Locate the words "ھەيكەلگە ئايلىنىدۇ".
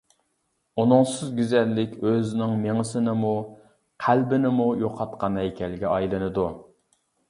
5.45-6.53